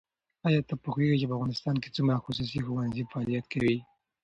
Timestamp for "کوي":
3.53-3.77